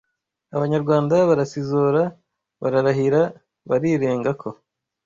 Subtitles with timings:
[0.55, 2.01] abanyarwanda barasizora
[2.61, 3.21] bararahira
[3.69, 4.49] barirenga ko